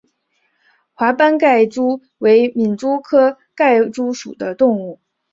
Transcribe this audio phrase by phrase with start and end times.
[0.95, 4.99] 华斑盖蛛为皿蛛科盖蛛属的动物。